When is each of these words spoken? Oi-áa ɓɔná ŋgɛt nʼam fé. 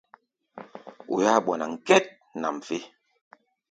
Oi-áa 1.13 1.43
ɓɔná 1.45 1.65
ŋgɛt 1.73 2.05
nʼam 2.39 2.57
fé. 2.67 2.77